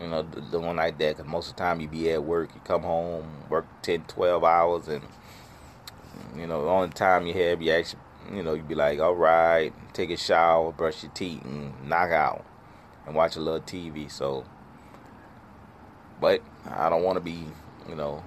you 0.00 0.08
know, 0.08 0.22
doing 0.22 0.76
like 0.76 0.98
that. 0.98 1.16
Cause 1.16 1.26
most 1.26 1.50
of 1.50 1.56
the 1.56 1.62
time 1.62 1.80
you 1.80 1.88
be 1.88 2.10
at 2.10 2.22
work, 2.22 2.50
you 2.54 2.60
come 2.64 2.82
home, 2.82 3.44
work 3.48 3.66
10, 3.82 4.04
12 4.04 4.44
hours, 4.44 4.88
and 4.88 5.02
you 6.36 6.46
know, 6.46 6.62
the 6.64 6.70
only 6.70 6.88
time 6.90 7.26
you 7.26 7.34
have, 7.34 7.62
you 7.62 7.72
actually, 7.72 8.00
you 8.32 8.42
know, 8.42 8.54
you 8.54 8.62
be 8.62 8.74
like, 8.74 8.98
all 8.98 9.14
right, 9.14 9.72
take 9.92 10.10
a 10.10 10.16
shower, 10.16 10.72
brush 10.72 11.02
your 11.02 11.12
teeth, 11.12 11.42
and 11.44 11.88
knock 11.88 12.10
out 12.10 12.44
and 13.06 13.14
watch 13.14 13.36
a 13.36 13.40
little 13.40 13.60
TV. 13.60 14.10
So, 14.10 14.44
but 16.20 16.40
I 16.68 16.88
don't 16.88 17.02
want 17.02 17.16
to 17.16 17.20
be, 17.20 17.44
you 17.88 17.94
know, 17.94 18.22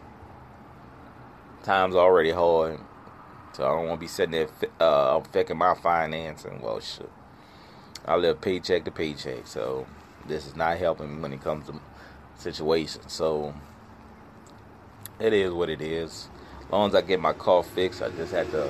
times 1.64 1.96
already 1.96 2.32
hard, 2.32 2.80
so 3.54 3.66
I 3.66 3.76
don't 3.76 3.88
want 3.88 4.00
to 4.00 4.04
be 4.04 4.08
sitting 4.08 4.32
there 4.32 4.48
uh, 4.80 5.20
affecting 5.24 5.58
my 5.58 5.76
financing. 5.76 6.62
Well, 6.62 6.80
shit, 6.80 7.10
I 8.06 8.16
live 8.16 8.42
paycheck 8.42 8.86
to 8.86 8.92
paycheck, 8.92 9.48
so 9.48 9.86
this 10.28 10.46
is 10.46 10.56
not 10.56 10.78
helping 10.78 11.16
me 11.16 11.22
when 11.22 11.34
it 11.34 11.42
comes 11.42 11.68
to 11.68 11.80
situations. 12.38 13.12
So 13.12 13.54
it 15.20 15.34
is 15.34 15.52
what 15.52 15.70
it 15.70 15.82
is. 15.82 16.30
As 16.66 16.72
long 16.72 16.90
as 16.90 16.96
I 16.96 17.02
get 17.02 17.20
my 17.20 17.34
car 17.34 17.64
fixed, 17.64 18.02
I 18.02 18.10
just 18.10 18.32
have 18.34 18.50
to 18.52 18.70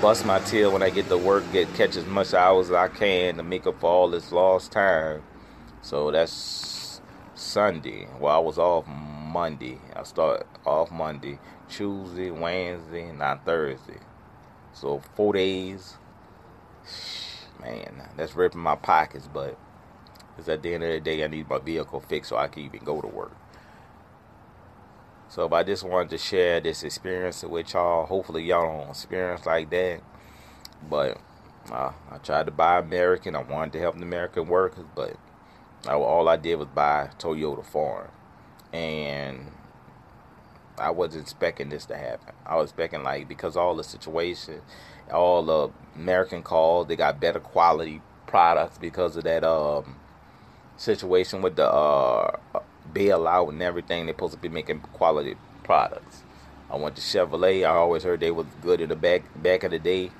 bust 0.00 0.24
my 0.24 0.38
tail 0.40 0.72
when 0.72 0.82
I 0.82 0.90
get 0.90 1.08
to 1.08 1.18
work, 1.18 1.44
get 1.52 1.72
catch 1.74 1.96
as 1.96 2.06
much 2.06 2.34
hours 2.34 2.70
as 2.70 2.74
I 2.74 2.88
can 2.88 3.36
to 3.36 3.42
make 3.42 3.66
up 3.66 3.80
for 3.80 3.90
all 3.90 4.08
this 4.08 4.32
lost 4.32 4.72
time. 4.72 5.22
So 5.82 6.10
that's 6.10 6.71
Sunday. 7.42 8.06
Well, 8.20 8.34
I 8.34 8.38
was 8.38 8.58
off 8.58 8.86
Monday. 8.86 9.78
I 9.94 10.04
start 10.04 10.46
off 10.64 10.90
Monday, 10.90 11.38
Tuesday, 11.68 12.30
Wednesday, 12.30 13.12
not 13.12 13.44
Thursday. 13.44 13.98
So 14.72 15.02
four 15.14 15.32
days. 15.32 15.96
Man, 17.60 18.02
that's 18.16 18.34
ripping 18.34 18.60
my 18.60 18.76
pockets, 18.76 19.28
but 19.32 19.58
because 20.30 20.48
at 20.48 20.62
the 20.62 20.74
end 20.74 20.82
of 20.84 20.90
the 20.90 21.00
day, 21.00 21.22
I 21.22 21.26
need 21.26 21.48
my 21.48 21.58
vehicle 21.58 22.00
fixed 22.00 22.30
so 22.30 22.36
I 22.36 22.48
can 22.48 22.64
even 22.64 22.80
go 22.84 23.00
to 23.00 23.06
work. 23.06 23.36
So 25.28 25.48
I 25.52 25.62
just 25.62 25.84
wanted 25.84 26.10
to 26.10 26.18
share 26.18 26.60
this 26.60 26.82
experience 26.82 27.42
with 27.42 27.72
y'all. 27.72 28.06
Hopefully 28.06 28.44
y'all 28.44 28.78
don't 28.78 28.90
experience 28.90 29.46
like 29.46 29.70
that. 29.70 30.00
But 30.88 31.18
uh, 31.70 31.92
I 32.10 32.18
tried 32.18 32.46
to 32.46 32.52
buy 32.52 32.78
American. 32.78 33.36
I 33.36 33.42
wanted 33.42 33.74
to 33.74 33.80
help 33.80 33.96
the 33.96 34.02
American 34.02 34.46
workers, 34.48 34.84
but 34.94 35.16
I, 35.86 35.94
all 35.94 36.28
I 36.28 36.36
did 36.36 36.56
was 36.56 36.68
buy 36.68 37.10
Toyota 37.18 37.64
Foreign. 37.64 38.10
And 38.72 39.52
I 40.78 40.90
wasn't 40.90 41.22
expecting 41.22 41.68
this 41.68 41.86
to 41.86 41.96
happen. 41.96 42.34
I 42.46 42.56
was 42.56 42.70
expecting 42.70 43.02
like 43.02 43.28
because 43.28 43.56
all 43.56 43.74
the 43.74 43.84
situation, 43.84 44.62
all 45.12 45.42
the 45.42 45.70
American 45.96 46.42
calls, 46.42 46.86
they 46.86 46.96
got 46.96 47.20
better 47.20 47.40
quality 47.40 48.00
products 48.26 48.78
because 48.78 49.16
of 49.16 49.24
that 49.24 49.44
um, 49.44 49.96
situation 50.76 51.42
with 51.42 51.56
the 51.56 51.66
uh, 51.66 52.38
bailout 52.92 53.50
and 53.50 53.62
everything. 53.62 54.06
They're 54.06 54.14
supposed 54.14 54.34
to 54.34 54.38
be 54.38 54.48
making 54.48 54.80
quality 54.80 55.36
products. 55.64 56.22
I 56.70 56.76
went 56.76 56.96
to 56.96 57.02
Chevrolet. 57.02 57.64
I 57.64 57.74
always 57.74 58.02
heard 58.02 58.20
they 58.20 58.30
was 58.30 58.46
good 58.62 58.80
in 58.80 58.88
the 58.88 58.96
back 58.96 59.22
back 59.42 59.62
of 59.64 59.72
the 59.72 59.78
day, 59.78 60.10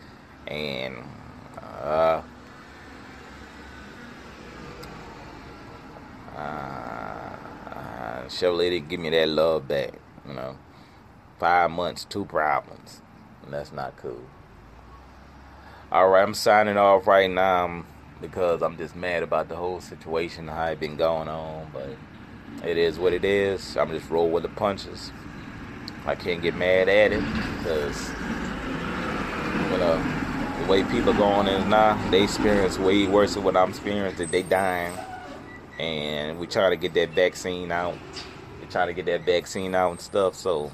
and 0.47 0.97
uh, 1.59 2.21
uh, 6.37 8.27
Chevrolet 8.27 8.71
didn't 8.71 8.89
give 8.89 9.01
me 9.01 9.11
that 9.11 9.29
love 9.29 9.69
back. 9.69 9.93
You 10.27 10.35
know, 10.35 10.57
five 11.39 11.71
months, 11.71 12.05
two 12.05 12.25
problems, 12.25 13.03
and 13.45 13.53
that's 13.53 13.73
not 13.73 13.97
cool. 13.97 14.25
All 15.91 16.09
right, 16.09 16.23
I'm 16.23 16.35
signing 16.35 16.77
off 16.77 17.07
right 17.07 17.31
now 17.31 17.85
because 18.21 18.63
I'm 18.63 18.77
just 18.77 18.97
mad 18.97 19.23
about 19.23 19.49
the 19.49 19.57
whole 19.57 19.81
situation, 19.81 20.49
how 20.49 20.67
it 20.67 20.81
been 20.81 20.97
going 20.97 21.29
on, 21.29 21.71
but. 21.73 21.97
It 22.65 22.77
is 22.77 22.97
what 22.97 23.13
it 23.13 23.25
is. 23.25 23.77
I'm 23.77 23.91
just 23.91 24.09
roll 24.09 24.31
with 24.31 24.45
the 24.45 24.49
punches. 24.49 25.11
I 26.07 26.15
can't 26.15 26.41
get 26.43 26.55
mad 26.55 26.89
at 26.89 27.13
it 27.13 27.25
because 27.59 28.11
you 29.71 29.79
know 29.79 29.97
the 30.61 30.71
way 30.71 30.85
people 30.85 31.13
going 31.13 31.49
is 31.49 31.65
now, 31.67 31.99
they 32.11 32.23
experience 32.23 32.79
way 32.79 33.09
worse 33.09 33.35
than 33.35 33.43
what 33.43 33.57
I'm 33.57 33.71
experiencing. 33.71 34.29
They 34.29 34.43
dying, 34.43 34.97
and 35.83 36.39
we 36.39 36.47
try 36.47 36.71
to 36.71 36.77
get 36.77 36.95
that 36.95 37.11
vaccine 37.11 37.73
out. 37.73 37.97
We 38.61 38.69
try 38.69 38.87
to 38.87 38.93
get 38.93 39.07
that 39.07 39.27
vaccine 39.27 39.75
out 39.75 39.91
and 39.91 40.01
stuff. 40.01 40.37
So, 40.37 40.71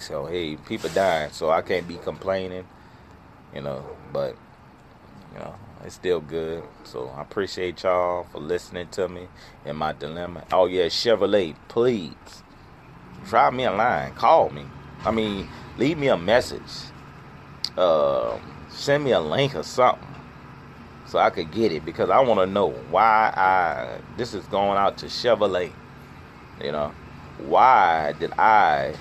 so 0.00 0.26
hey, 0.26 0.56
people 0.56 0.90
dying. 0.90 1.30
So 1.30 1.50
I 1.50 1.62
can't 1.62 1.86
be 1.86 1.96
complaining, 1.96 2.66
you 3.54 3.60
know. 3.60 3.84
But 4.12 4.36
you 5.32 5.38
know, 5.38 5.54
it's 5.84 5.94
still 5.94 6.20
good. 6.20 6.64
So 6.82 7.08
I 7.16 7.22
appreciate 7.22 7.84
y'all 7.84 8.24
for 8.32 8.40
listening 8.40 8.88
to 8.88 9.08
me 9.08 9.28
and 9.64 9.78
my 9.78 9.92
dilemma. 9.92 10.44
Oh 10.52 10.66
yeah, 10.66 10.86
Chevrolet, 10.86 11.54
please 11.68 12.42
drop 13.26 13.54
me 13.54 13.62
a 13.62 13.70
line, 13.70 14.12
call 14.14 14.50
me. 14.50 14.64
I 15.04 15.12
mean, 15.12 15.48
leave 15.76 15.98
me 15.98 16.08
a 16.08 16.18
message. 16.18 16.62
Uh, 17.76 18.38
send 18.70 19.04
me 19.04 19.12
a 19.12 19.20
link 19.20 19.54
or 19.54 19.62
something 19.62 20.07
so 21.08 21.18
I 21.18 21.30
could 21.30 21.50
get 21.50 21.72
it 21.72 21.84
because 21.84 22.10
I 22.10 22.20
want 22.20 22.40
to 22.40 22.46
know 22.46 22.70
why 22.90 23.32
I 23.36 24.00
this 24.16 24.34
is 24.34 24.46
going 24.46 24.78
out 24.78 24.98
to 24.98 25.06
Chevrolet. 25.06 25.72
You 26.62 26.72
know, 26.72 26.94
why 27.38 28.14
did 28.18 28.32
I 28.32 28.94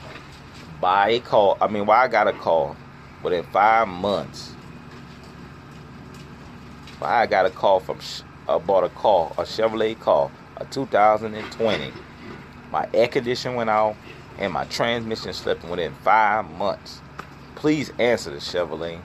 buy 0.82 1.10
a 1.12 1.20
call? 1.20 1.58
I 1.62 1.68
mean, 1.68 1.86
why 1.86 2.04
I 2.04 2.08
got 2.08 2.28
a 2.28 2.34
call 2.34 2.76
within 3.24 3.44
five 3.46 3.88
months 3.88 4.54
Why 7.00 7.22
I 7.22 7.28
got 7.28 7.46
a 7.46 7.52
call 7.52 7.80
from, 7.80 8.00
I 8.48 8.58
bought 8.58 8.84
a 8.84 8.90
car, 8.90 9.32
a 9.38 9.44
Chevrolet 9.44 10.00
car, 10.00 10.32
a 10.58 10.66
2020. 10.66 11.94
My 12.72 12.90
air 12.94 13.08
conditioner 13.08 13.56
went 13.56 13.70
out 13.70 13.96
and 14.40 14.54
my 14.54 14.66
transmission 14.66 15.34
slipped 15.34 15.64
within 15.66 15.94
five 16.04 16.50
months. 16.52 17.02
Please 17.56 17.92
answer 18.00 18.32
the 18.32 18.38
Chevrolet. 18.38 19.02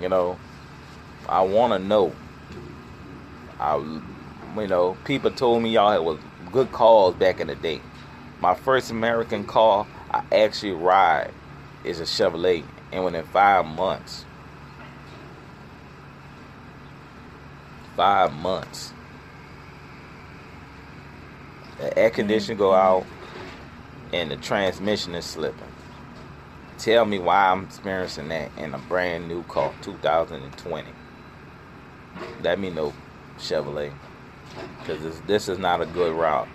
You 0.00 0.08
know, 0.08 0.38
I 1.28 1.42
want 1.42 1.72
to 1.72 1.78
know 1.78 2.14
I, 3.58 3.76
you 3.76 4.66
know, 4.66 4.96
people 5.04 5.30
told 5.30 5.62
me 5.62 5.70
y'all 5.70 5.92
had 5.92 6.00
was 6.00 6.18
good 6.52 6.72
cars 6.72 7.14
back 7.14 7.40
in 7.40 7.46
the 7.46 7.54
day. 7.54 7.80
My 8.40 8.54
first 8.54 8.90
American 8.90 9.44
car 9.44 9.86
I 10.10 10.22
actually 10.32 10.72
ride 10.72 11.32
is 11.84 12.00
a 12.00 12.04
Chevrolet, 12.04 12.64
and 12.92 13.04
within 13.04 13.24
five 13.26 13.64
months, 13.64 14.24
five 17.96 18.32
months, 18.34 18.92
the 21.78 21.98
air 21.98 22.10
conditioner 22.10 22.56
go 22.56 22.70
mm-hmm. 22.70 23.04
out, 23.04 23.06
and 24.12 24.30
the 24.30 24.36
transmission 24.36 25.14
is 25.14 25.24
slipping. 25.24 25.62
Tell 26.78 27.06
me 27.06 27.18
why 27.18 27.50
I'm 27.50 27.64
experiencing 27.64 28.28
that 28.28 28.50
in 28.58 28.74
a 28.74 28.78
brand 28.78 29.28
new 29.28 29.42
car, 29.44 29.72
2020. 29.80 30.90
Let 32.42 32.58
me 32.58 32.70
know, 32.70 32.92
Chevrolet, 33.38 33.92
because 34.78 35.20
this 35.22 35.48
is 35.48 35.58
not 35.58 35.80
a 35.80 35.86
good 35.86 36.14
route. 36.14 36.48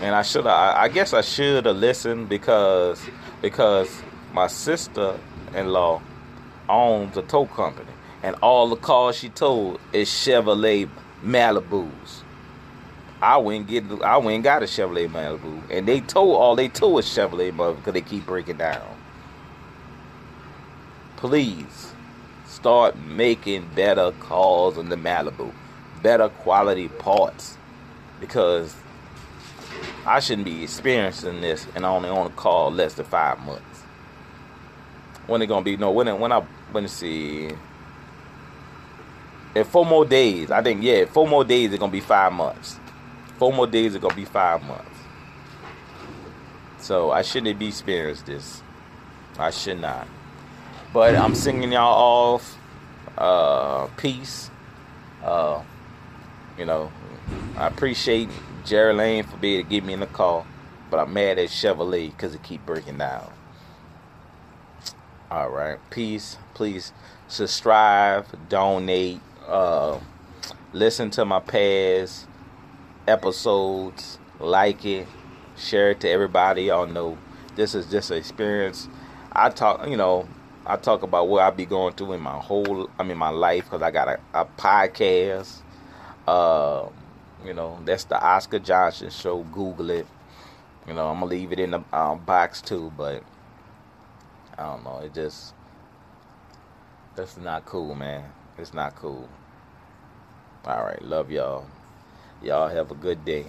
And 0.00 0.14
I 0.14 0.22
should 0.22 0.46
I, 0.46 0.82
I 0.82 0.88
guess 0.88 1.12
I 1.12 1.20
should 1.20 1.66
have 1.66 1.76
listened 1.76 2.28
because 2.28 3.00
because 3.40 4.02
my 4.32 4.46
sister-in-law 4.46 6.02
owns 6.68 7.16
a 7.16 7.22
tow 7.22 7.46
company, 7.46 7.90
and 8.22 8.34
all 8.42 8.68
the 8.68 8.76
cars 8.76 9.16
she 9.16 9.28
towed 9.28 9.78
is 9.92 10.08
Chevrolet 10.08 10.88
Malibus. 11.22 12.22
I 13.20 13.36
went 13.36 13.68
get 13.68 13.84
I 14.02 14.16
went 14.16 14.42
got 14.42 14.62
a 14.62 14.66
Chevrolet 14.66 15.08
Malibu, 15.08 15.62
and 15.70 15.86
they 15.86 16.00
tow 16.00 16.32
all 16.32 16.56
they 16.56 16.68
tow 16.68 16.98
is 16.98 17.06
Chevrolet 17.06 17.52
Malibu 17.52 17.76
because 17.76 17.94
they 17.94 18.00
keep 18.00 18.26
breaking 18.26 18.56
down. 18.56 18.96
Please 21.16 21.92
start 22.52 22.98
making 22.98 23.66
better 23.74 24.12
cars 24.20 24.76
on 24.76 24.90
the 24.90 24.96
Malibu, 24.96 25.52
better 26.02 26.28
quality 26.28 26.88
parts, 26.88 27.56
because 28.20 28.76
I 30.06 30.20
shouldn't 30.20 30.44
be 30.44 30.62
experiencing 30.62 31.40
this 31.40 31.66
and 31.74 31.86
I 31.86 31.88
only 31.88 32.10
on 32.10 32.26
a 32.26 32.30
car 32.30 32.70
less 32.70 32.94
than 32.94 33.06
five 33.06 33.40
months. 33.40 33.80
When 35.26 35.40
it 35.40 35.46
gonna 35.46 35.64
be? 35.64 35.76
No, 35.76 35.90
when 35.92 36.06
when 36.20 36.30
I 36.30 36.40
when 36.72 36.86
see. 36.88 37.50
In 39.54 39.64
four 39.64 39.84
more 39.84 40.04
days, 40.04 40.50
I 40.50 40.62
think 40.62 40.82
yeah, 40.82 41.04
four 41.06 41.26
more 41.26 41.44
days 41.44 41.72
it's 41.72 41.80
gonna 41.80 41.92
be 41.92 42.00
five 42.00 42.32
months. 42.32 42.78
Four 43.38 43.52
more 43.52 43.66
days 43.66 43.94
it's 43.94 44.02
gonna 44.02 44.14
be 44.14 44.24
five 44.24 44.62
months. 44.64 44.98
So 46.78 47.12
I 47.12 47.22
shouldn't 47.22 47.58
be 47.58 47.68
experiencing 47.68 48.26
this. 48.26 48.62
I 49.38 49.50
should 49.50 49.80
not. 49.80 50.06
But 50.92 51.16
I'm 51.16 51.34
singing 51.34 51.72
y'all 51.72 52.34
off. 52.34 52.58
Uh, 53.16 53.86
peace. 53.96 54.50
Uh, 55.24 55.62
you 56.58 56.66
know, 56.66 56.90
I 57.56 57.66
appreciate 57.66 58.28
Gerry 58.64 58.92
Lane 58.92 59.24
for 59.24 59.36
being 59.38 59.62
to 59.62 59.68
get 59.68 59.84
me 59.84 59.94
in 59.94 60.00
the 60.00 60.06
call, 60.06 60.46
but 60.90 61.00
I'm 61.00 61.12
mad 61.12 61.38
at 61.38 61.48
Chevrolet 61.48 62.10
because 62.10 62.34
it 62.34 62.42
keep 62.42 62.64
breaking 62.66 62.98
down. 62.98 63.30
All 65.30 65.48
right, 65.48 65.78
peace. 65.90 66.36
Please 66.52 66.92
subscribe, 67.26 68.26
donate, 68.50 69.20
uh, 69.46 69.98
listen 70.74 71.10
to 71.10 71.24
my 71.24 71.40
past 71.40 72.26
episodes, 73.08 74.18
like 74.38 74.84
it, 74.84 75.06
share 75.56 75.92
it 75.92 76.00
to 76.00 76.08
everybody. 76.08 76.64
Y'all 76.64 76.86
know 76.86 77.16
this 77.56 77.74
is 77.74 77.86
just 77.86 78.10
an 78.10 78.18
experience. 78.18 78.88
I 79.32 79.48
talk, 79.48 79.88
you 79.88 79.96
know, 79.96 80.28
I 80.64 80.76
talk 80.76 81.02
about 81.02 81.28
what 81.28 81.42
I 81.42 81.50
be 81.50 81.66
going 81.66 81.94
through 81.94 82.12
in 82.12 82.20
my 82.20 82.38
whole, 82.38 82.88
I 82.98 83.02
mean, 83.02 83.18
my 83.18 83.30
life 83.30 83.64
because 83.64 83.82
I 83.82 83.90
got 83.90 84.08
a, 84.08 84.20
a 84.32 84.44
podcast. 84.44 85.60
Uh, 86.26 86.88
you 87.44 87.52
know, 87.52 87.80
that's 87.84 88.04
the 88.04 88.20
Oscar 88.22 88.60
Johnson 88.60 89.10
show. 89.10 89.42
Google 89.44 89.90
it. 89.90 90.06
You 90.86 90.94
know, 90.94 91.08
I'm 91.08 91.20
gonna 91.20 91.26
leave 91.26 91.52
it 91.52 91.58
in 91.58 91.72
the 91.72 91.84
um, 91.92 92.20
box 92.20 92.60
too, 92.60 92.92
but 92.96 93.22
I 94.56 94.64
don't 94.64 94.84
know. 94.84 94.98
It 94.98 95.14
just 95.14 95.54
that's 97.16 97.36
not 97.36 97.64
cool, 97.64 97.94
man. 97.94 98.24
It's 98.58 98.74
not 98.74 98.94
cool. 98.96 99.28
All 100.64 100.84
right, 100.84 101.02
love 101.02 101.30
y'all. 101.30 101.66
Y'all 102.42 102.68
have 102.68 102.90
a 102.90 102.94
good 102.94 103.24
day. 103.24 103.46